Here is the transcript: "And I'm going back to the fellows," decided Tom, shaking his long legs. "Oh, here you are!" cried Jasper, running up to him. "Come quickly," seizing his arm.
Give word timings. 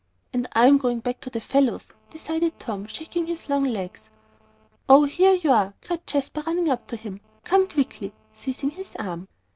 "And 0.33 0.47
I'm 0.53 0.79
going 0.79 1.01
back 1.01 1.21
to 1.21 1.29
the 1.29 1.39
fellows," 1.39 1.93
decided 2.09 2.59
Tom, 2.59 2.87
shaking 2.87 3.27
his 3.27 3.49
long 3.49 3.65
legs. 3.65 4.09
"Oh, 4.89 5.03
here 5.03 5.35
you 5.35 5.51
are!" 5.51 5.75
cried 5.83 6.07
Jasper, 6.07 6.41
running 6.47 6.71
up 6.71 6.87
to 6.87 6.95
him. 6.95 7.21
"Come 7.43 7.67
quickly," 7.67 8.11
seizing 8.33 8.71
his 8.71 8.95
arm. 8.97 9.27